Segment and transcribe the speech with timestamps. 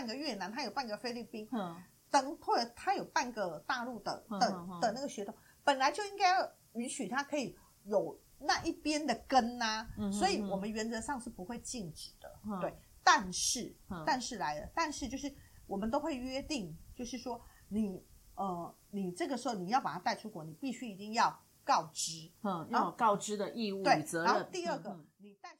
[0.00, 1.76] 半个越南，他有半个菲律宾，嗯，
[2.10, 7.54] 等或者他有半个大陆的的的那个血统，本来就应该要允许他可以
[7.84, 12.74] 有那一边的根呐、啊，所以我们原则上是不会禁止的，对。
[13.02, 13.76] 但是，
[14.06, 15.30] 但是来了，但是就是
[15.66, 17.38] 我们都会约定，就是说
[17.68, 18.02] 你
[18.36, 24.32] 呃，你这个时候你要把他带出国，你必须一定要告知，嗯，要有告知的义务对责任。
[24.32, 25.56] 然后第二个，你带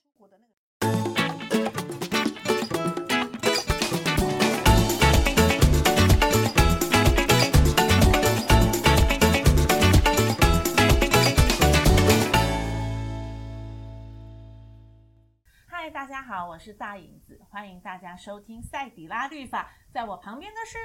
[15.91, 19.69] 嗨，大家好，我是大影子，欢迎大家收听赛底拉律法。
[19.93, 20.79] 在我旁边的是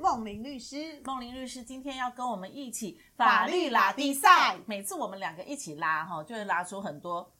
[0.00, 4.56] 梦玲律师，梦玲律师今天要跟我们一起法律拉力赛。
[4.66, 7.34] 每次我们两个一起拉哈，就会拉出很多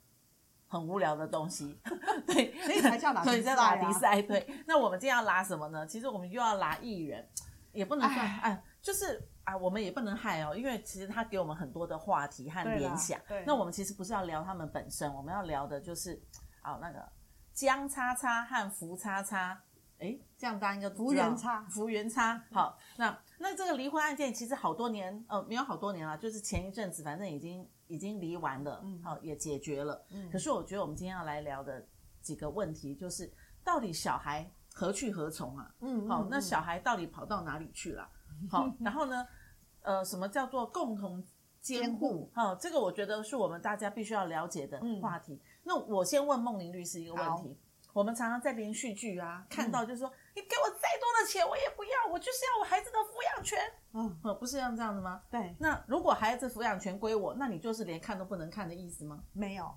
[0.66, 1.80] 很无聊的东西，
[2.26, 3.56] 对，所以才叫拉 力赛、啊。
[3.56, 4.44] 拉力赛，对。
[4.66, 5.86] 那我们今天要拉什么呢？
[5.86, 7.24] 其实我们又要拉艺人，
[7.70, 13.20] 也不能算哎，就是啊，我们也不能害哦，因为其实他给我们很多的话题和联想。
[13.28, 16.20] 对，那我们其实不是要聊他们本身，我们要聊的就是。
[16.62, 17.06] 好，那个
[17.52, 19.60] 江叉叉和福叉叉，
[19.98, 22.42] 哎，这样当一个福原叉，福原叉。
[22.50, 30.04] 好，那那这个离婚案件其实好多年，呃，没有好多年了，就是前一阵子，反正已经已经离完了，嗯，好，也解决了。
[30.10, 31.86] 嗯，可是我觉得我们今天要来聊的
[32.20, 33.30] 几个问题，就是
[33.64, 35.74] 到底小孩何去何从啊？
[35.80, 38.08] 嗯，好，那小孩到底跑到哪里去了？
[38.48, 39.26] 好， 然后呢，
[39.82, 41.22] 呃，什么叫做共同
[41.60, 42.30] 监护？
[42.34, 45.40] 好，这个我觉得是我们大家必须要了解的话题。
[45.64, 47.56] 那我先问梦玲律师一个问题：
[47.92, 53.58] 我们常常在连续剧啊看到，就是说、嗯、你给我再多的钱我也不要，我就是要我孩子的抚养权。
[53.92, 55.22] 嗯，不是这样这样的吗？
[55.30, 55.54] 对。
[55.58, 59.22] 那如果孩子抚养权归我，那你就是连看都不能看的意思吗？
[59.32, 59.72] 没有。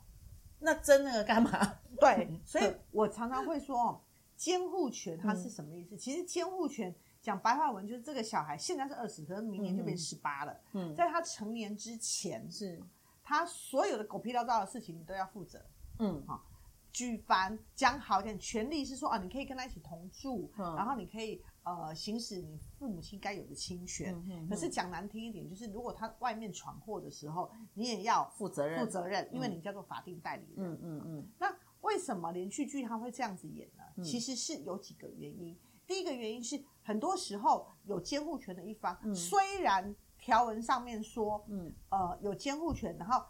[0.59, 1.51] 那争那个干嘛？
[1.99, 4.01] 对，所以我常常会说，
[4.35, 5.95] 监护权它是什么意思？
[5.95, 10.57] 嗯、其实监护权讲白话文就是这个小孩现在是二十，可是明年就变十八了。
[10.71, 12.81] 嗯，在他成年之前，是
[13.21, 15.61] 他所有的狗屁倒灶的事情，你都要负责。
[15.99, 16.43] 嗯，好，
[16.91, 24.15] 举凡讲好一点，权利是说啊，你可以跟他一起同住，嗯、然后你可以呃行使你父母亲该有的亲权。
[24.15, 30.73] 嗯嗯、可是讲难听一点，就是如果他外面闯祸的时候，你也要负责任，负责任，因为你叫做法定代理人。
[30.73, 31.27] 嗯嗯嗯。
[31.39, 33.83] 那为什么连续剧他会这样子演呢？
[33.97, 35.57] 嗯、其实是有几个原因。
[35.85, 43.23] 第一个原因是，很多时候有监护权的一方，嗯、虽然条文上面说，嗯呃有监护权，然后。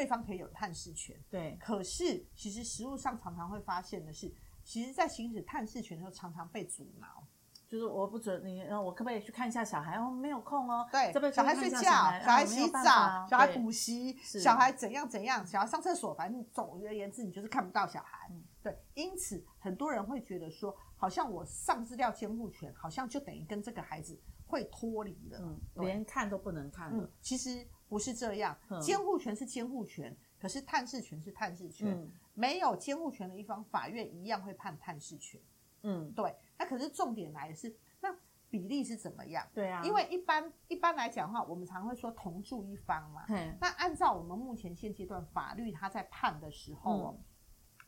[0.00, 1.58] 对方可以有探视权，对。
[1.60, 4.32] 可是其实实物上常常会发现的是，
[4.64, 7.22] 其实，在行使探视权的时候，常常被阻挠。
[7.68, 9.98] 就是我不准你，我可不可以去看一下小孩？
[9.98, 10.88] 哦，没有空哦。
[10.90, 18.32] 对，这边小孩睡觉，小孩洗澡，小孩补习，小孩怎样怎样，小孩上厕所，反正总而言之，你就是看不到小孩。
[18.62, 27.10] 对，因此很多人会觉得说，好像我丧失掉监护权，好像就等于跟这个孩子会脱离了，嗯，连看都不能看了。
[27.20, 27.68] 其实。
[27.90, 31.90] 不是这样，监护权是监护权，可是探视权是探视权。
[31.90, 35.40] 嗯、没有监护权的一方，法院一样会判探视权。
[35.82, 36.32] 嗯，对。
[36.56, 38.14] 那可是重点来的是，那
[38.48, 39.44] 比例是怎么样？
[39.52, 43.24] 对啊，因为一般一般来讲的话，我们常会说同住一方嘛。
[43.28, 43.56] 嗯。
[43.60, 47.18] 那按照我们目前现阶段法律，他在判的时候，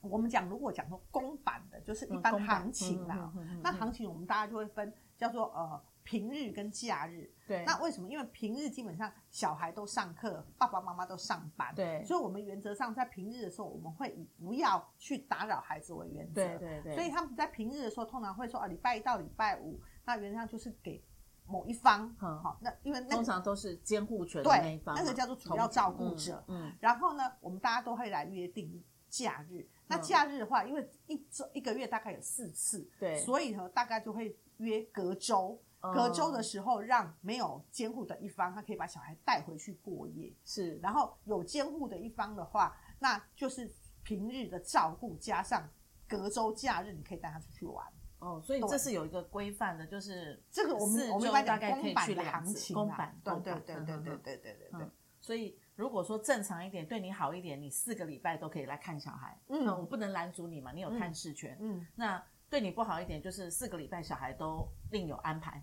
[0.02, 3.32] 嗯、我们讲如果讲说公版的，就是一般行情啦。
[3.62, 5.80] 那行情我们大家就会分叫做呃。
[6.04, 8.08] 平日跟假日，对，那为什么？
[8.08, 16.94] 因为平日基本上小孩都上课，爸爸妈妈都上班，对，所以我们原则上在平日的时候，我们会以不要去打扰孩子为原则，对对对。
[16.94, 21.02] 所以他们在平日的时候，通常会说啊，礼拜一到礼拜五，那原则上就是给
[21.46, 29.68] 某一方，嗯，好，那因为那通常都是监护权的那一方，那个叫做主要照顾者，嗯，然后呢，我们大家都会来约定假日。
[29.86, 35.62] 那假日的话，因为一周一个月大概有四次，对，所以呢，大概就会约隔周。
[35.90, 40.32] 隔周的时候，让没有监护的一方，他可以把小孩带回去过夜。
[40.44, 43.68] 是，然后有监护的一方的话，那就是
[44.04, 45.68] 平日的照顾加上
[46.06, 47.84] 隔周假日，你可以带他出去玩。
[48.20, 52.74] 哦，所以这是有一个规范的，就是这个我们我们一般大概可以去行情。
[52.74, 54.88] 公版，对对对对对对对对对。
[55.20, 59.36] 所以如果说正常一点，对你好一点，你四个礼拜都可以来看小孩。
[59.48, 61.56] 嗯，我不能拦阻你嘛，你有探视权。
[61.60, 65.60] 嗯，那对你不好一点，就是四个礼拜小孩都另有安排。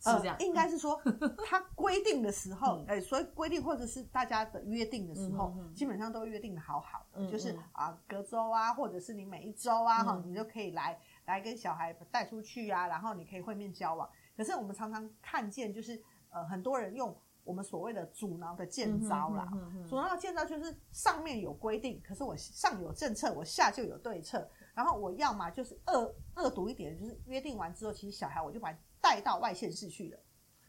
[0.00, 1.00] 是这样，呃、应该是说，
[1.46, 14.08] 他规定的时候，哎、嗯，所以规定或者是大家的约定的时候，基本上都约定的好好的，就是啊，隔周啊，或者是你每一周啊，哈、嗯，你就可以来来跟小孩带出去啊，然后你可以会面交往。
[14.36, 19.48] 可是我们常常看见，就是呃，很多人用我们所谓的阻挠的剑招啦，
[19.88, 24.48] 阻挠的剑招就是上面有规定，可是我上有政策，我下就有对策。
[24.74, 30.18] 然后我要么就是恶恶毒一点，就是约定完之后，其实小孩我就把他带到外县市去了，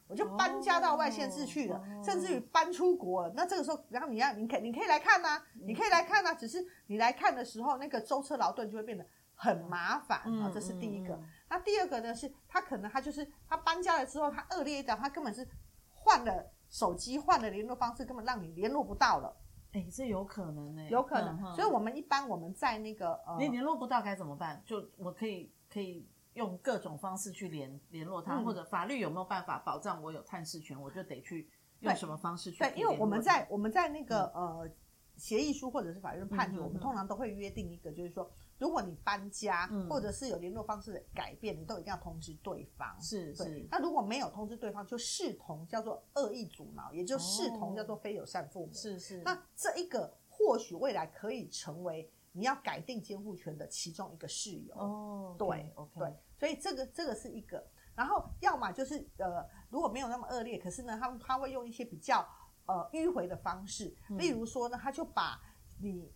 [0.07, 3.33] 我就搬家到外县市去了，哦、甚至于搬出国了。
[3.35, 9.05] 那这个时候，然后你要，你可你可以来看呐、啊，你可以来看呐、啊，只是你来看的时候，那个舟车劳顿就会变得
[9.35, 10.49] 很麻烦啊。
[10.53, 11.13] 这是第一个。
[11.13, 15.47] 嗯嗯、那第二个呢，是他可能他就是他搬家了之后，他恶劣一点，他根本是
[15.91, 19.35] 换了手机，换了联络方式，根本让你联络不到了。
[19.71, 21.39] 哎，这有可能呢、欸，有可能。
[21.43, 24.59] 嗯、所以，我们一般我们在那个呃，你联络不到该怎么办？
[24.65, 30.79] 就我可以可以用各种方式去联联络他，嗯、或者法律有没有办法保障我有探视权？
[30.79, 31.49] 我就得去
[31.79, 32.71] 用什么方式去对？
[32.71, 34.69] 对，因为我们在我们在那个呃
[35.17, 38.29] 协议书或者是法院判决，嗯、我们通常都会约定一个，就是说。
[38.59, 42.93] 如果你搬家，嗯、或者是有联络方式的改变，你都一定要通知对方。
[43.01, 43.45] 是是。
[43.45, 48.73] 对那如果没有通知对方，就视同叫做恶意阻挠，也就视同叫做非友善父母。
[48.73, 49.21] 是是。
[49.23, 54.75] 那这一个或许未来可以成为你要改定监护权的其中一个事由。
[54.75, 55.35] 哦。
[55.37, 55.91] 对 OK。
[55.99, 56.13] 对。
[56.39, 57.65] 所以这个这个是一个。
[57.95, 62.27] 然后要么就是呃，如果没有那么恶劣，可是呢，他他会用一些比较
[62.65, 65.39] 呃迂回的方式，嗯、例如说呢，他就把
[65.79, 66.11] 你。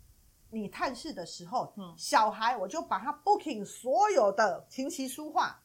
[0.56, 5.60] 你探视的时候，嗯，小孩我就把他 booking 所有的琴棋书画，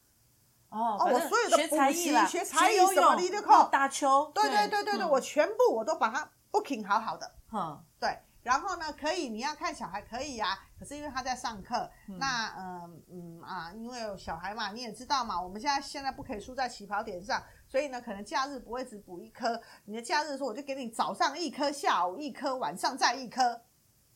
[0.71, 8.19] 哦，哦，我所有的补习、学才艺什么的都靠打球，对对对对对，我全部我都把它 booking 好好的，嗯，对，
[8.49, 11.87] 然后呢，可以你要看小孩可以呀，可是因为他在上课，
[12.19, 23.61] 那嗯嗯啊，因为小孩嘛，你也知道嘛，我们现在现在不可以输在起跑点上，所以呢，可能假日不会只补一科，你的假日的时候我就给你早上一科，下午一科，晚上再一科。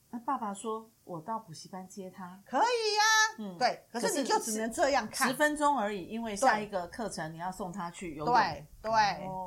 [0.09, 3.03] 那爸爸说：“我到补习班接他，可以呀。”
[3.39, 3.85] 嗯，对。
[3.93, 8.35] 可是你就只能这样看十分钟而已，因为下一个课程你要送他去游泳。
[8.35, 8.93] 对对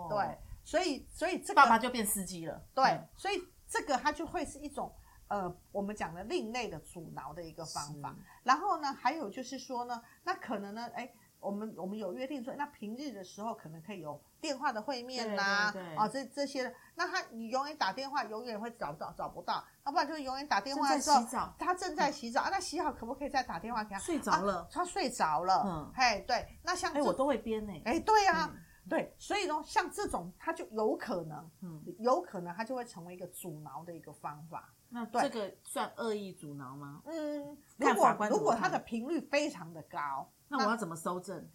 [0.09, 2.61] 对，所以所以这个爸爸就变司机了。
[2.75, 4.93] 对，所以这个它就会是一种
[5.27, 8.15] 呃，我们讲的另类的阻挠的一个方法。
[8.43, 11.11] 然后呢，还有就是说呢，那可能呢，哎。
[11.41, 21.23] 我们我们有约定说，那平日的时候可能可以有电话的会面啦，啊，这这些，那他你永远打电话，永远会找不到，找不到，要不然就是永远打电话的时候，
[21.59, 23.99] 他正在洗澡啊，那洗好可不可以再打电话给他？
[23.99, 28.51] 睡着了，他睡着了，嗯，嘿，对，那像哎，我都会编呢，哎，对呀，
[28.89, 34.73] 对，所以呢，像这种他就有可能，嗯，有可能他就会成为一个阻挠的一个方法。
[34.89, 37.01] 那这个算恶意阻挠吗？
[37.05, 40.31] 嗯，如果如果它的频率非常的高。
[40.47, 41.49] 那我要怎么收证？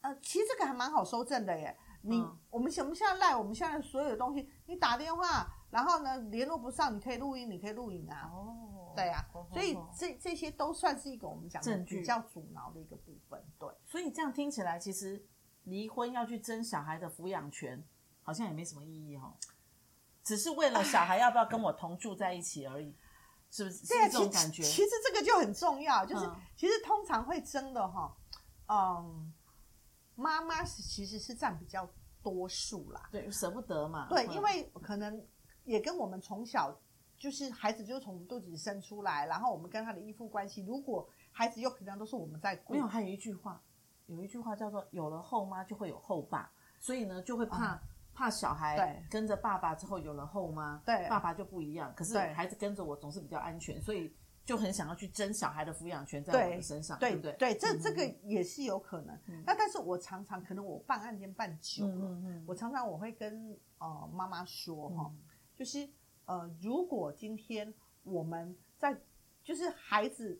[0.00, 1.76] 呃，其实这个还蛮好收证的耶。
[2.00, 8.30] 你、嗯、我们我们现在赖我们现在所有的东西，你打电话，然后呢联络不上，你可以录音，你可以录影啊。
[8.32, 13.40] 哦，对啊，哦、所以这这些都算是一个我们讲的比较阻挠的一个部分。
[13.58, 15.22] 对，所以这样听起来，其实
[15.64, 17.84] 离婚要去争小孩的抚养权，
[18.22, 19.34] 好像也没什么意义哈、哦，
[20.22, 22.94] 只是为了小孩要不要跟我同住在一起而已。
[23.54, 23.86] 是不是？
[23.86, 28.16] 对啊，这种感觉其实这个就很重要，就是、嗯、其实通常会争的哈，
[28.66, 29.30] 嗯，
[30.14, 31.86] 妈妈是其实是占比较
[32.22, 35.22] 多数啦，对，舍不得嘛，对，嗯、因为可能
[35.64, 36.74] 也跟我们从小
[37.18, 43.62] 就是孩子就从肚子里生出来，然后我们跟他的依附关系，如果孩子又平常都是我们在管，没有，还有一句话，
[44.12, 47.74] 有一句话叫做“有了后妈就会有后爸”，所以呢就会怕。
[47.74, 47.80] 嗯
[48.14, 51.90] 怕小孩跟着爸爸之后有了后妈，对，爸爸就不一样。
[51.96, 54.14] 可是孩子跟着我总是比较安全，所以
[54.44, 57.32] 就很想要去争小孩的抚养权在我的身上，对不对？
[57.38, 59.18] 对，这这个也是有可能。
[59.46, 65.10] 那但是我常常可能我办案件办久了，我常常我会跟呃妈妈说哈，
[65.56, 65.88] 就是
[66.26, 68.94] 呃如果今天我们在
[69.42, 70.38] 就是孩子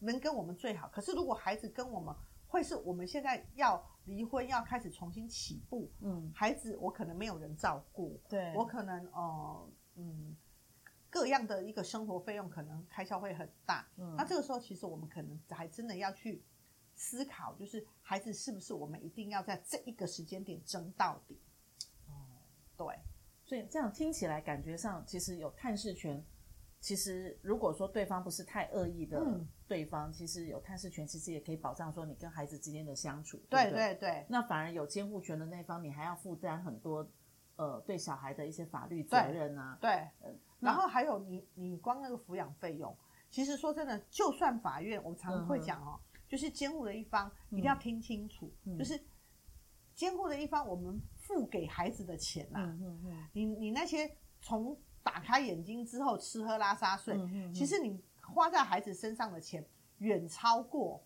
[0.00, 2.14] 能跟我们最好，可是如果孩子跟我们
[2.52, 3.82] 会是我们现在要。
[4.06, 10.36] 离婚要开始重新起步，嗯，孩子我可能没有人照顾，对，我可能呃嗯
[11.08, 16.42] 各样的一个生活费用可能开销会很大，嗯，那这个时候其实我们可能还真的要去
[16.96, 21.40] 思考，就是孩子是不是我们一定要在这一个时间点争到底？
[22.08, 22.42] 哦，
[22.76, 22.98] 对，
[23.44, 26.20] 所以这样听起来感觉上其实有探视权。
[26.82, 29.24] 其实，如果说对方不是太恶意的
[29.68, 33.40] 对方，嗯、其实有探视权，其实也可以保障说你跟孩子之间的相处。
[33.48, 33.94] 对对对。
[33.94, 37.08] 对那反而有监护权的那方，你还要负担很多，
[37.54, 39.78] 呃，对小孩的一些法律责任啊。
[39.80, 40.08] 对。
[40.58, 42.92] 然后还有你，你光那个抚养费用，
[43.30, 49.00] 其实说真的，就算法院，我们常常会讲哦，嗯、就是监护的一方一定要听清楚，嗯、就是
[49.94, 54.76] 监护的一方，我们付给孩子的钱呐、啊，嗯嗯嗯，你你那些从。
[55.02, 59.64] 打开眼睛之后吃喝拉撒睡，嗯嗯嗯，其实你花在孩子身上的钱
[59.98, 61.02] 远超过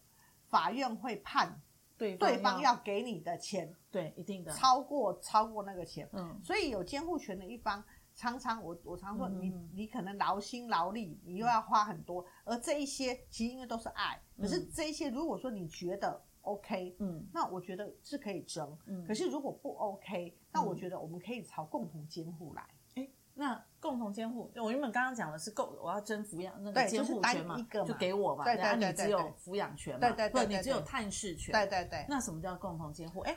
[0.49, 1.61] 法院会判
[1.97, 4.53] 对对方要给你的钱，对，一定的。
[4.53, 7.83] 超过超过那个钱，嗯，所以有监护权的一方，
[8.15, 22.63] 常常我我常说你你可能劳心劳力，你又要花很多，而这一些其实因为都是爱，可是这一些如果说你觉得 OK，嗯，那我觉得是可以争，嗯，可是如果不 OK，那我觉得我们可以朝共同监护来。
[22.95, 27.57] 哎，那共同监护，我原本刚刚讲的是共，我要争抚养那个监护权嘛，
[27.87, 32.07] 就给我嘛，对对对，你只有抚养权嘛，对你只有探视权，对对对。
[32.09, 33.21] 那什么叫共同监护？
[33.21, 33.37] 哎。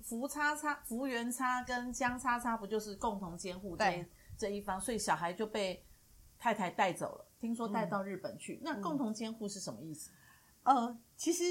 [0.00, 4.06] 福叉叉、福原叉跟江叉叉不就是共同监护这
[4.38, 5.84] 这一方，所以小孩就被
[6.38, 7.26] 太太带走了。
[7.38, 8.54] 听说带到日本去。
[8.54, 10.10] 嗯、那共同监护是什么意思？
[10.62, 11.44] 呃，其实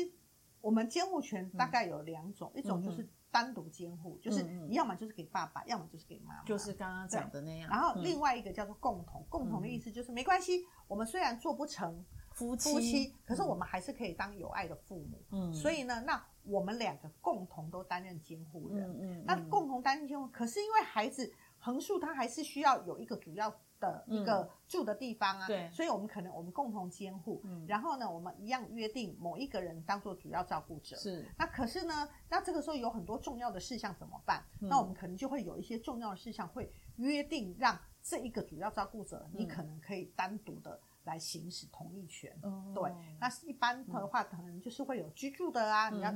[0.60, 3.08] 我们监护权大概有两种，嗯、一种就是
[3.38, 7.70] 单独监护，嗯、就是你要么就是给爸爸，嗯、要么就是给妈妈，就是刚刚讲的那样。
[7.70, 15.22] 然后另外一个叫做共同，嗯、共同的意思就是没关系，我们虽然做不成夫妻，夫妻可是我们还是可以当有爱的父母。
[15.32, 16.26] 嗯，所以呢，那。
[16.50, 31.26] 我们两个共同都担任监护人，嗯嗯，那共同担任监护，可是因为孩子横竖他还是需要有一个主要的一个住的地方啊，对，所以我们可能我们共同监护，然后呢，我们一样约定某一个人当做主要照顾者，是。
[31.38, 34.44] 那可是呢，那这个时候有很多重要的事项怎么办？
[34.60, 40.80] 那我们可能就会有一些重要的事项会约定让这一个主要照顾者，你可能可以单独的。
[41.04, 42.38] 来行使同意权，
[42.76, 46.12] 对，那一般的话，可能就是会有居住的啊，你要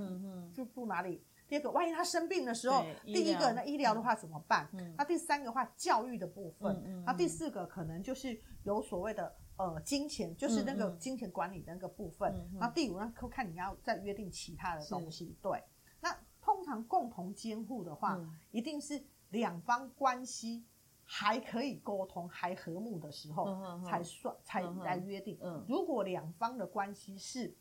[0.54, 1.24] 住住哪里？
[1.52, 4.70] 第二个，万一他生病的时候，第一个那医疗的话怎么办？
[4.96, 12.34] 那第三个话，教育的部分，那第四个可能就是有所谓的呃金钱，就是那个金钱管理的那个部分。
[12.58, 15.36] 那第五呢，看你要再约定其他的东西。
[15.42, 15.62] 对，
[16.00, 18.18] 那通常共同监护的话，
[18.52, 20.64] 一定是两方关系。
[21.04, 25.38] 还可以沟通，还和睦的时候，才算才来约定。
[25.68, 27.54] 如果两方的关系是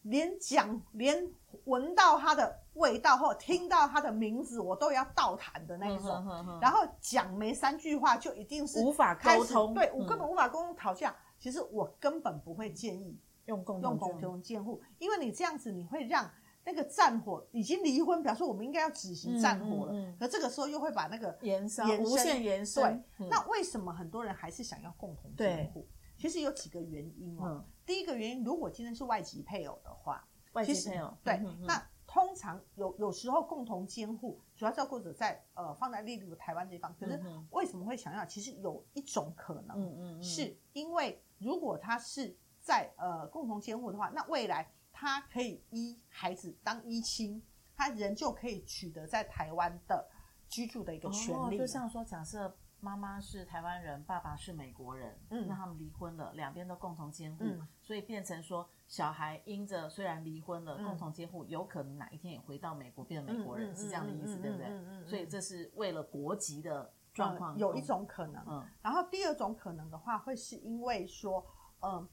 [0.00, 1.30] 连讲连
[1.70, 11.16] 闻到它的味道或听到它的名字，我都要倒弹的那一种，然后讲没三句话就一定是无法沟通，对，我根本无法沟通讨价。
[11.38, 16.30] 其实我根本不会建议用共同监护，因为你这样子你会让。
[16.62, 20.14] 那个战火已经离婚，表示我们应该要执行战火了。
[20.20, 23.02] 可这个时候又会把那个延伸、无限延伸。
[23.18, 25.88] 对，那为什么很多人还是想要共同监护？
[26.18, 27.64] 其实有几个原因哦。
[27.86, 30.22] 第一个原因，如果今天是外籍配偶的话，
[30.52, 38.24] 外籍配偶对，那通常有有时候共同监护，主要照顾者在呃放在例如台湾这方，可是为什么会想要？
[38.24, 44.70] 其实有一种可能，嗯嗯，是因为如果他是在呃共同监护的话，那未来。
[44.92, 47.42] 他可以依孩子当依亲，
[47.74, 50.06] 他人就可以取得在台湾的
[50.46, 51.56] 居住的一个权利。
[51.56, 65.06] 就像说，假设妈妈是台湾人，爸爸是美国人，嗯，那他们离婚了，两边都共同监护，嗯，所以变成说，小孩因着虽然离婚了，共同监护，有可能哪一天也回到美国变成美国人，是这样的意思，对不对？
[65.06, 68.42] 所以这是为了国籍的状况，有一种可能。
[68.48, 68.66] 嗯。
[68.82, 71.44] 然后第二种可能的话，会是因为说，
[71.82, 72.08] 嗯，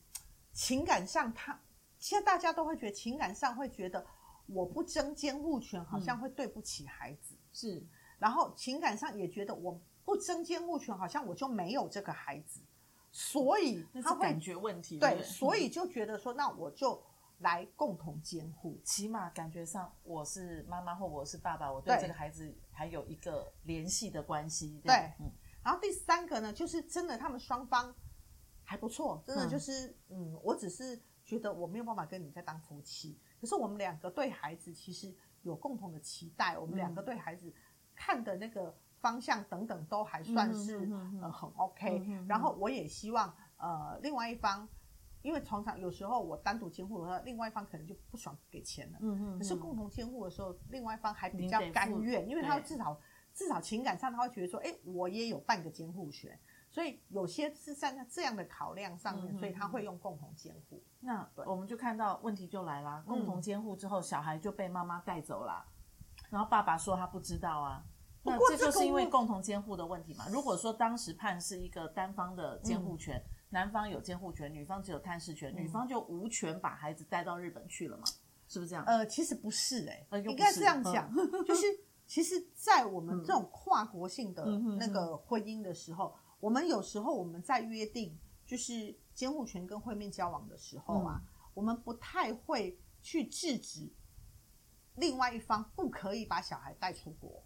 [0.51, 1.59] 情感上他。
[1.99, 4.05] 现在大家都会觉得情感上会觉得
[4.45, 7.87] 我不争监护权好像会对不起孩子，嗯、是，
[8.19, 12.61] 然后情感上也觉得我不争监护权好像我就没有这个孩子，
[13.11, 17.03] 所以他会感觉问题对，所以就觉得说那我就
[17.39, 25.29] 来共同监护，起码感觉上我是妈妈或我是爸爸，我对这个孩子还有一个联系的关系，对，嗯，
[25.61, 27.93] 然后第三个呢，就是真的他们双方
[28.63, 30.97] 还不错，真的就是嗯，嗯，我只是。
[31.27, 37.53] 觉得我没有办法跟你再当夫妻，可是我们两个对孩子其实有共同的期待，我们两个对孩子
[37.93, 40.89] 看的那个方向等等都还算是
[41.21, 42.25] 呃很 OK。
[42.27, 44.67] 然后我也希望呃另外一方，
[45.21, 48.97] 因为常常有时候我单独监护的话，另外一方可能就不爽给钱了。
[49.01, 49.37] 嗯嗯。
[49.37, 52.99] 可是共同监护的时候，另外一方还比较甘愿，因为他至少
[53.33, 56.37] 至少情感上他会觉得说，哎，我也有半个监护权。
[56.69, 60.83] 所以有些是站在这样的考量上面，所以他会用共同监护。
[60.99, 65.65] 那我们就看到问题就来啦，共同监护之后，小孩就被妈妈带走了，
[66.29, 67.83] 然后爸爸说他不知道啊。
[68.27, 70.27] 那这就是因为共同监护的问题嘛。
[70.29, 78.03] 如果说当时判是一个单方的监护权，男方有监护权，女方只有探视权，女方就无权把孩子带到日本去了嘛？
[78.47, 78.83] 是不是这样？
[78.85, 81.13] 呃，其实不是哎，应该这样讲，
[81.45, 81.65] 就是
[82.05, 84.45] 其实，在我们这种跨国性的
[84.79, 86.15] 那个婚姻的时候。
[86.39, 88.15] 我们有时候我们在约定
[88.45, 93.91] 就是监护权跟会面交往的时候啊，嗯、我们不太会去制止
[94.93, 97.43] 另外一方不可以把小孩带出国。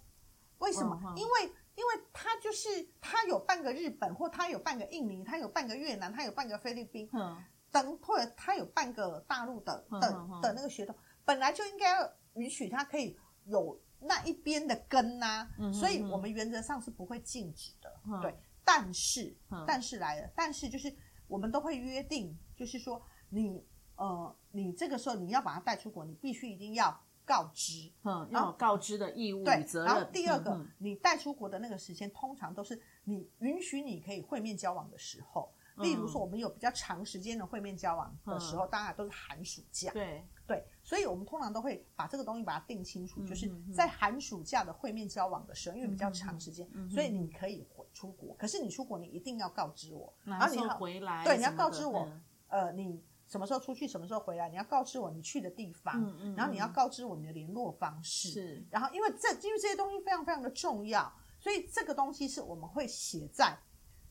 [0.62, 0.98] 为什么？
[1.04, 18.00] 嗯、因为因为他就是他有半个日本，或他有半个印尼，他有半个越南，他有半个菲律宾，嗯，等或者他有半个大陆的的的那个血统，本来就应该要允许他可以有那一边的根呐、所以我们原则上是不会禁止的。
[18.06, 20.94] 嗯、对，但是，嗯、但是来了，但是就是
[21.28, 23.66] 我们都会约定，就是说你
[23.96, 27.00] 呃，你这个时候你要把他带出国，你必须一定要
[27.32, 29.94] 告知，嗯，要有告知的义务对责任。
[29.94, 35.50] 然后第二个，嗯、你带出国的那个时间，通常都是你允许你可以会面交往的时候。
[35.78, 39.90] 例如说，我们有比较长时间的会面交往的时候，嗯、当然都是寒暑假。
[39.94, 40.22] 对。
[40.46, 48.36] 对，所以我们通常都会把这个东西把它定清楚，嗯、就是在寒暑假的会面交往的时候，因为比较长时间，嗯、所以你可以回出国。
[48.36, 52.06] 可是你出国，你一定要告知我，然后你回来，对，你要告知我，
[52.50, 61.10] 嗯、呃，你什么时候出去，什么时候回来，你要告知我你去的地方，嗯嗯，然后你要告知我你的联络方式，是，然后因为这因为这些东西非常非常的重要，
[61.40, 63.58] 所以这个东西是我们会写在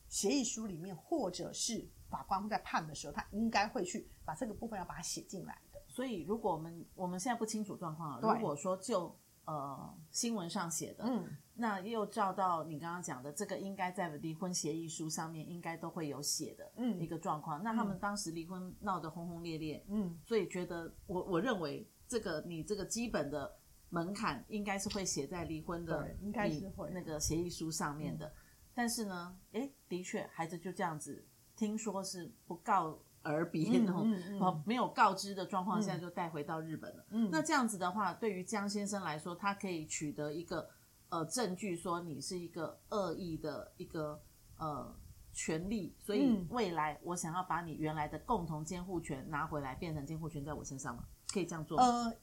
[0.09, 1.87] 协议书里面，或者是。
[2.11, 5.81] 法官在判的时候，他应该会去把这个部分要把它写进来的。
[5.87, 17.61] 所以，如果我们我们现在不清楚状况了，如果说就呃新闻上写的，嗯，那又照到你刚刚讲的，这个应该在离婚协议书上面应该都会有写的，嗯，一个状况。
[17.61, 23.51] 嗯、那他们当时离婚闹得轰轰烈烈，嗯，所以觉得我我认为这个你这个基本的
[23.89, 28.27] 门槛应该是会写在离婚的，应该是会那个协议书上面的。
[28.27, 28.33] 嗯、
[28.73, 31.27] 但是呢，诶，的确孩子就这样子。
[31.53, 34.03] 听说是不告而别，然后
[34.39, 37.05] 哦没有告知的状况下就带回到日本了。
[37.09, 40.67] 嗯，那这样子的话，对于江先生来说，他可以取得一个
[41.09, 44.19] 呃证据，说你是一个恶意的一个
[44.57, 44.95] 呃
[45.31, 51.03] 权利，所以未来我想要把你原来的共同监护权拿回来，变成监护权在我身上嘛？
[51.31, 51.83] 可以这样做吗？
[51.83, 52.13] 呃，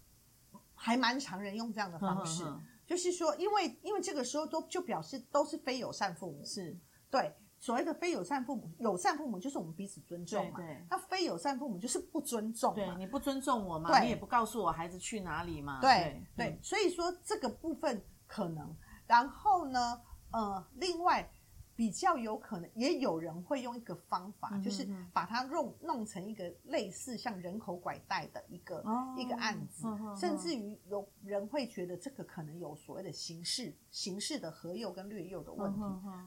[0.75, 6.77] 还蛮常人用这样的方式，呵呵呵就是说，因为因为这个时候都就表示都是非友善父母，是
[7.11, 7.33] 对。
[7.61, 10.57] 所谓的非友善父母，友善父母就是我们彼此尊重嘛。
[10.59, 12.77] 对，那非友善父母就是不尊重嘛。
[12.77, 15.81] 对，你不尊重我嘛，你也不告诉我孩子去哪里嘛。
[15.81, 18.75] 对对，对，所以说这个部分可能，
[19.07, 20.01] 然后呢，
[20.33, 21.29] 呃，另外。
[21.79, 35.81] 比较有可能，也有人会用一个方法，就是把它弄弄成一个类似像人口拐带的一个、哦、一个案子，甚至于有人会觉得这个可能有所谓的刑事刑事的合诱跟掠诱的问题，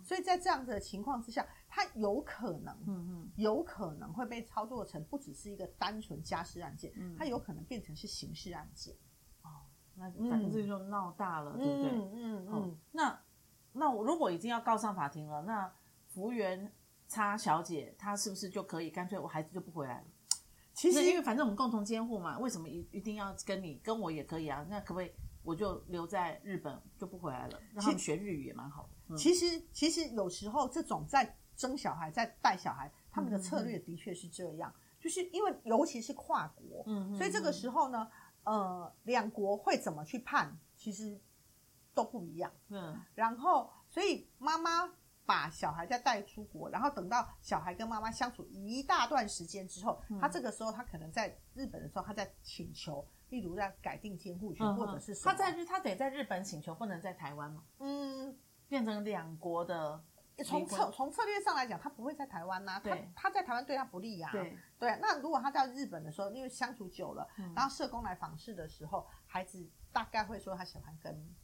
[0.06, 8.96] 所以在这样子的情况之下，它有可能，嗯、有可能会被操作成不只是一个单纯家事案件，嗯、它有可能变成是刑事案件。
[9.42, 11.92] 哦，那反正这就闹大了，嗯、对不对？
[11.92, 13.20] 嗯嗯，嗯那。
[13.74, 15.72] 那我如果已经要告上法庭了，那
[16.08, 16.72] 服务员
[17.08, 20.08] 差小姐她是不是就可以干脆我孩子就不回来了？
[20.74, 24.66] 其实因为反正我们共同监护嘛，为什么一一定要跟你跟我也可以啊？
[24.70, 25.12] 那可不可以
[25.44, 27.60] 我就留在日本就不回来了？
[27.74, 28.90] 让他们学日语也蛮好的。
[29.10, 38.10] 嗯、其实其实有时候这种在生小孩在带小孩，他们的策略的确是这样，嗯、就是因为尤其是跨国，嗯，所以这个时候呢，
[38.44, 40.58] 呃，两国会怎么去判？
[40.76, 41.20] 其实。
[41.94, 44.90] 都不一样，嗯，然后所以妈妈
[45.26, 57.64] 把小孩再带出国，然后等到小孩跟妈妈相处一大段时间之后，嗯、他这个时候他可能在日本的时候，他在请求，例如在改定监护权，嗯、或者是他在日他得在日本请求，不能在台湾吗？
[57.80, 60.02] 嗯，变成两国的，
[60.46, 63.12] 从策从策略上来讲，他不会在台湾呐、啊，对。
[63.16, 64.58] 他他在台湾对他不利呀、啊，对。
[64.80, 65.00] 对。
[65.02, 71.36] 那如果他在日本的时候，因为相处久了，嗯、然后社工来访视的时候，孩子大概会说他喜欢跟。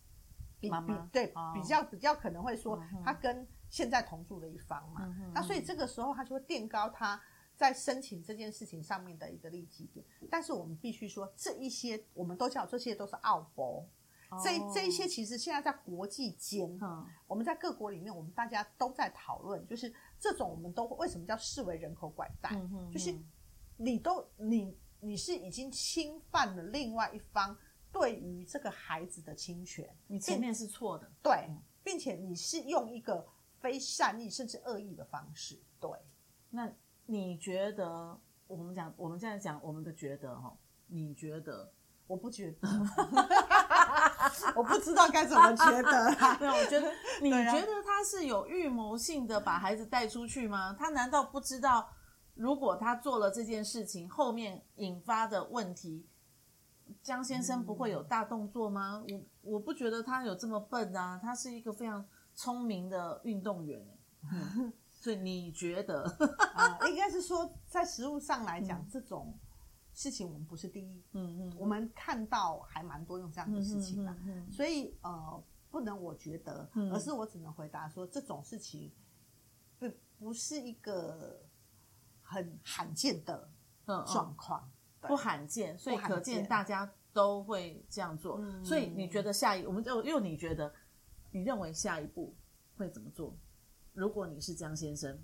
[0.59, 7.21] 比比对、哦、比较比较可能会说他跟现在同住的一方嘛，嗯、那所以这个时候他就会垫高他
[7.55, 10.05] 在申请这件事情上面的一个利基点。
[10.31, 13.85] 但是我们必须说，这一些我们都叫这些都是奥博，
[14.29, 22.49] 哦、这这一些其实现在在国际间，嗯、我们在各国里面，我们大家都在讨论，就是这种我们都为什么叫视为人口拐带，
[22.91, 23.13] 就是
[23.75, 27.55] 你都你你是已经侵犯了另外一方。
[27.97, 31.49] 对于这个孩子的侵权，你前面是错的，对，
[31.83, 33.25] 并且你是用一个
[33.59, 35.89] 非善意甚至恶意的方式，对。
[36.51, 36.71] 那
[37.07, 40.55] 你觉得我们讲，我们现在讲我们的觉得哈？
[40.85, 41.71] 你觉得？
[42.05, 42.69] 我不觉得，
[44.55, 46.15] 我不知道该怎么觉得。
[46.37, 46.89] 对， 我觉得，
[47.21, 50.73] 你觉得他是有预谋性的把孩子带出去吗？
[50.79, 51.89] 他难道不知道，
[52.33, 56.07] 如果他做了这件事情，后面引发的问题？
[57.01, 59.03] 江先生不会有大动作吗？
[59.43, 63.85] 我我不觉得他有这么笨啊，他是一个非常聪明的运动员。
[64.31, 66.05] 嗯，所以你觉得？
[66.89, 69.37] 应该是说，在实物上来讲，嗯、这种
[69.93, 71.03] 事情我们不是第一。
[71.13, 74.11] 嗯嗯，我们看到还蛮多用这样的事情的。
[74.11, 78.91] 嗯嗯嗯、所以呃，不能我觉得，而是我只能回答说，这种事情
[79.77, 81.41] 不不是一个
[82.21, 83.49] 很罕见的
[83.85, 84.69] 状况。
[85.07, 88.37] 不罕见，所以可见大家都会这样做。
[88.39, 90.73] 嗯、所以你觉得下一，我们就又你觉得，
[91.31, 92.35] 你认为下一步
[92.75, 93.35] 会怎么做？
[93.93, 95.19] 如果你是江先生，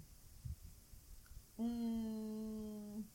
[1.57, 3.05] 嗯，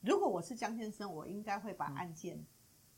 [0.00, 2.44] 如果我是江先生，我应该会把案件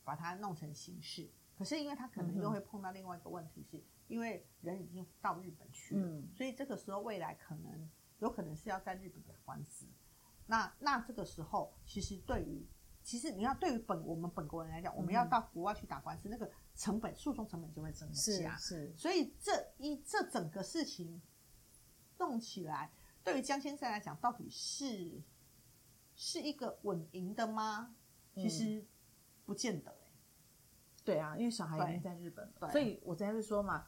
[0.03, 1.23] 把它弄成刑事。
[1.23, 9.87] 嗯、可是因为他可能又会碰到另外一个问题是，是、嗯、因为人已经到日本去了，嗯、所以这个时候未来可能有可能是要在日本打官司。
[10.45, 12.65] 那那这个时候，其实对于
[13.09, 18.55] 其实你要对于本我们本国人来讲，我们要到国外去打官司，嗯、那个成本诉讼成本就会增加。
[18.55, 21.19] 是，是，所以这一这整个事情
[22.19, 22.91] 弄起来，
[23.23, 25.23] 对于江先生来讲，到底是
[26.13, 27.95] 是一个稳赢的吗？
[28.35, 28.85] 其实
[29.43, 30.13] 不见得、欸嗯、
[31.03, 33.87] 对啊，因为小孩已经在日本了，所以我才会说嘛。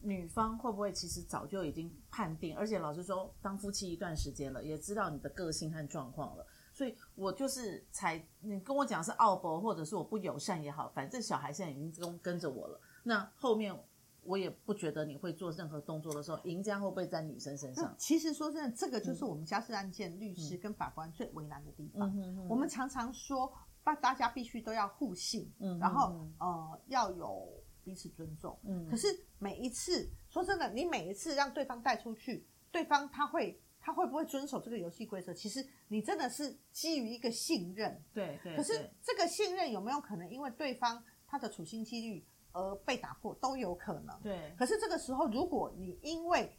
[0.00, 13.74] 女方会不会其实早就已经判定，而且老实说，当夫妻一段时间了，也知道你的个性和状况了，所以我就是才你跟我讲是奥博，或者是我不友善也好，反正小孩现在已经跟跟着我了，那后面
[14.22, 17.94] 我也不觉得你会做任何动作的时候，赢家会不会在女生身上？
[17.96, 22.12] 其实说真的，这个就是我们家事案件律师跟法官最为难的地方。
[22.14, 23.50] 嗯、我们常常说，
[23.82, 27.48] 大家必须都要互信，嗯、然后呃要有。
[27.86, 29.06] 彼此尊重，嗯，可是
[29.38, 35.32] 每一次说真的，你每一次让对方带出去，对方他会他会不会遵守这个游戏规则？
[35.32, 38.56] 其实你真的是基于一个信任，对对。
[38.56, 43.32] 可是这个信任有没有可能因为对方他的处心积虑而被打破？
[43.36, 44.20] 都有可能。
[44.22, 44.52] 对。
[44.58, 46.58] 可是这个时候，如果你因为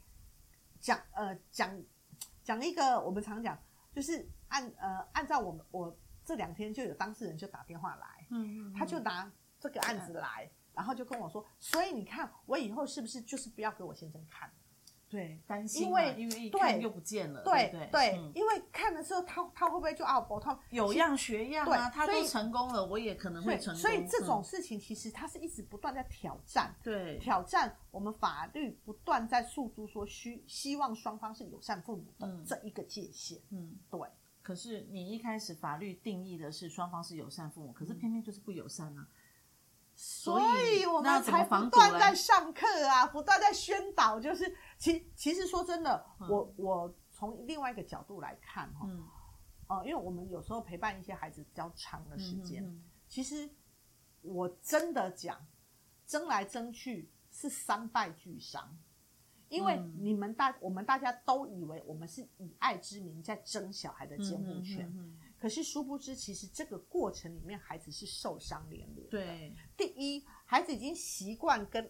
[0.79, 1.77] 讲呃讲
[2.45, 3.61] 讲一个我们常讲，
[3.91, 10.45] 就是按呃按照我们我这两天就有当事人就打电话来，嗯嗯，他就拿这个案子来。
[10.45, 14.47] 嗯然后就跟我说，所以你看，我以后是不是就是不要给我先生看？
[15.09, 23.81] 对，担心，因为因为一看又不见了，对对对，因为看的时候，他他会不会就啊，不，他有样学样啊，他都成功了，我也可能会成功。
[23.81, 33.39] 所以这种事情其实他是一直不断在挑战，对，挑战我们法律不断在诉诸说需希望双方是友善父母的这一个界限。
[33.51, 33.99] 嗯，对。
[34.41, 39.05] 可是你一开始法律定义的是双方是友善父母，可是偏偏就是不友善啊。
[39.99, 44.19] 所以我们才不断在上课啊，不断在宣导。
[44.19, 49.07] 就是其其实说真的，嗯、我我从另外一个角度来看哈，嗯、
[49.69, 52.63] 呃，因为我们有时候陪伴一些孩子比较长的时间，
[53.07, 53.49] 其实
[54.21, 55.43] 我真的讲，
[56.05, 58.77] 争来争去是三败俱伤，
[59.49, 64.93] 因为你们大我们大家都以为我们是以爱之名在争小孩的监护权。
[65.39, 69.07] 可是殊不知，其实这个过程里面，孩子是受伤连连。
[69.09, 71.89] 对，第一，孩子已经习惯跟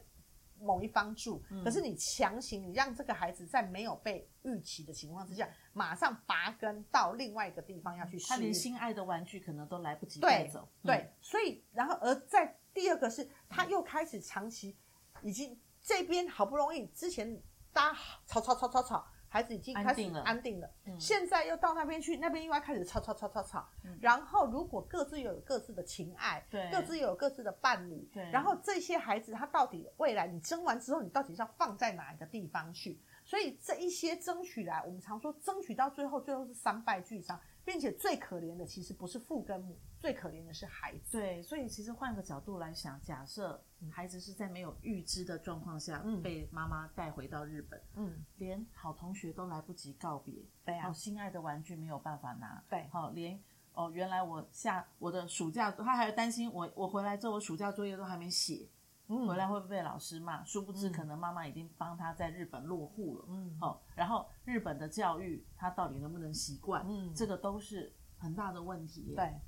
[0.59, 10.67] 某一方住，嗯、可是你强行你让这个孩子在没有被预期的情况之下，马上拔根到另外一个地方要去，他连心爱的玩具可能都来不及带走。
[10.83, 14.75] 对，对，所以然后而在第二个是，他又开始长期
[15.21, 19.07] 已经这边好不容易之前大家吵吵吵吵吵。
[19.37, 20.69] 吵孩子已经开始安定了，
[20.99, 23.69] 现在又到那边去，那边又要开始吵吵吵吵吵。
[23.83, 28.23] 嗯、然后，如果各自又有各自的情爱，对，各自又有各自的伴侣，对。
[28.31, 32.99] 然后这些孩子，他到底未来你争完之后，你到底是要放在哪一个地方去？
[33.23, 37.39] 所以这一些争取来，我们常说争取到最后，最后是三败俱伤。
[37.67, 41.19] 并且最可怜的其实不是父跟母，最可怜的是孩子。
[41.19, 53.37] 对，所以其实换个角度来想，假设孩子是在没有预知的状况下被妈妈带回到日本，嗯，连好同学都来不及告别，对啊，好心爱的玩具没有办法拿，对，好连
[53.73, 58.65] 哦，原来我下我的暑假，他还担心我我回来之后我暑假作业都还没写。
[59.07, 60.43] 回来会不会被老师骂？
[60.43, 63.25] 殊不知，可能妈妈已经帮他在日本落户了。
[63.29, 66.85] 嗯，好，然后日本的教育，他到底能不能习惯？
[66.85, 69.13] 嗯，这个都是很大的问题。
[69.15, 69.39] 对，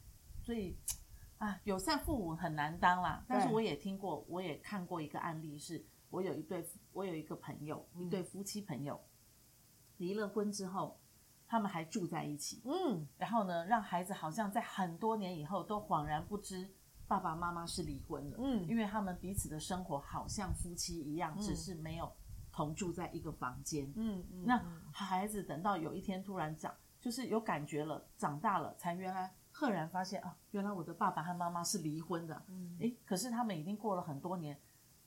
[0.42, 0.78] 所以
[1.40, 3.26] 啊，友善父母很难当啦。
[3.28, 9.02] 但是我也听过，我也看过一个案例，是我有一对，我有一个朋友，一对夫妻朋友，
[9.98, 10.98] 离了婚之后，
[11.46, 12.62] 他们还住在一起。
[12.64, 16.74] 嗯，然后呢，让孩子好像在很多年以后都恍然不知。
[17.10, 22.10] 爸爸妈妈是离婚了，嗯，因为他们彼此的生活好像夫妻一样，嗯、只是没有
[22.52, 34.56] 同住在一个房间，嗯，嗯，那孩子等到有一天突然长，就是有感觉了，长大了，才原来赫然发现啊，原来我的爸爸和妈妈是离婚的，嗯，诶，可是他们已经过了很多年，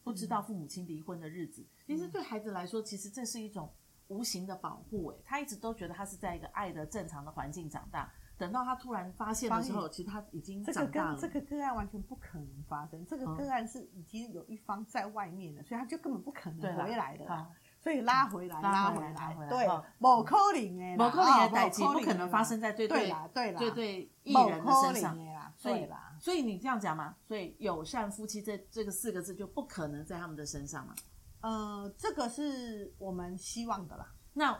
[0.02, 1.62] 不知道父母亲离婚的日子。
[1.62, 3.72] 嗯、其实对孩子来说，其实这是一种
[4.08, 8.12] 无形的保护，诶，他一直都觉得他是在一个爱的正常的环境长大。
[8.38, 11.18] 等到他突然发现的时候，其实他已经长大了。
[11.20, 13.04] 这个跟这个个案完全不可能发生。
[13.06, 17.46] 这个个案是已经有一方在外面了，所以他就根本不可能回来的。
[17.80, 19.50] 所以拉回来，拉回来，拉回来。
[19.50, 19.66] 对，
[19.98, 25.16] 某可能诶，某可能的代际不可能发生在对对啦对对艺人的身上。
[25.60, 30.94] 对啦，所以你这样讲嘛，所以友善夫妻这这个四个字就不可能在他们的身上嘛？
[31.40, 34.14] 呃，这个是我们希望的啦。
[34.32, 34.56] 那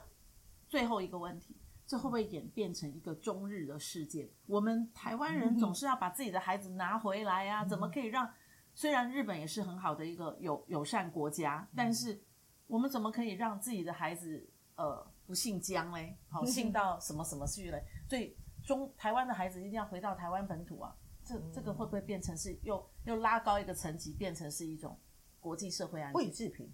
[0.68, 1.56] 最后一个问题，
[1.92, 4.26] 这会不会演变成一个中日的事件？
[4.46, 8.32] 我们台湾人总是要把自己的孩子拿回来呀、啊，怎么可以让？
[8.74, 12.18] 虽然日本也是很好的一个友友善国家，但是
[12.66, 16.16] 我们怎么可以让自己的孩子呃不姓江嘞？
[16.30, 17.84] 好，姓到 什么什么去嘞？
[18.08, 20.96] 所以中台湾的孩子一定要回到台湾本土啊！
[21.22, 24.98] 这这个会不会变成是又又拉高一个层级，变成是一种
[25.38, 26.14] 国际社会安全？
[26.14, 26.72] 魏志平。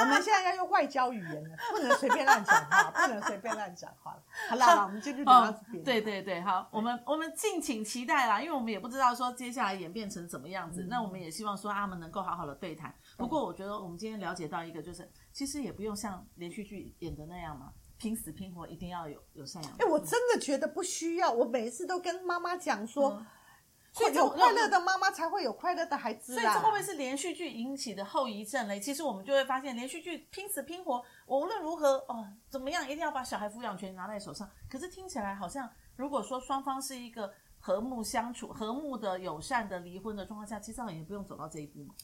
[0.00, 4.22] 我们现在要用外交语言了，不能随便乱讲话， 不能随便乱讲话了。
[4.48, 5.84] 好啦，好，我们今天就聊到这边。
[5.84, 10.82] 对对对，好，我们我们敬请期待啦，因为我们也不知道说接下来演变成怎么样子。
[10.82, 12.94] 嗯、那我们也希望说他们能够好好的对谈。
[13.16, 19.72] 不过我觉得我们今天了解到一个，就是其实也不用像连续剧演的那样嘛，拼死拼活一定要有有赡养。
[19.78, 21.30] 哎，我真的觉得不需要。
[21.30, 23.10] 我每次都跟妈妈讲说。
[23.10, 23.26] 嗯
[23.92, 26.34] 所以有快乐的妈妈才会有快乐的孩子。
[26.34, 28.78] 所以这会不会是连续剧引起的后遗症嘞？
[28.78, 34.48] 其实我们就会发现，连续剧拼死拼活，我无论如何哦，怎么样，一定要把小孩抚养权拿在手上。
[34.68, 41.94] 可是听起来好像，如果说双方是一个和睦相处、和睦的、友善的离婚的状况下，其实好像也不用走到这一步嘛。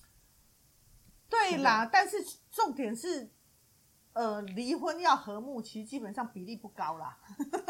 [1.29, 2.17] 对啦，是但是
[2.51, 3.31] 重点是，
[4.13, 7.17] 呃，离婚要和睦，其实基本上比例不高啦。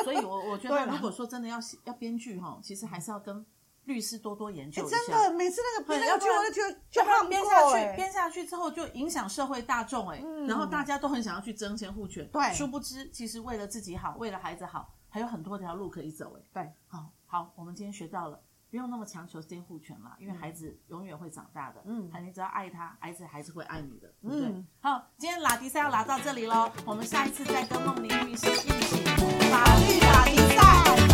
[0.02, 3.44] 所以我我觉得， 如果说真的要要编剧哈，其实还是要跟。
[3.86, 24.64] 律师多多研究一下，真的，每次那个编剧，我就觉得就编下去，编下去之后就影响社会大众，哎，然后大家都很想要去争先护权，对，殊不知其实为了自己好，为了孩子好，还有很多条路可以走，哎，对，好，好，我们今天学到了，不用那么强求监护权了，因为孩子永远会长大的，嗯，你只要爱他，孩子还是会爱你的，对不对？
[24.80, 29.04] 好，今天拉迪赛要拉到这里喽，我们下一次再跟梦玲律师一起
[29.48, 31.05] 法律。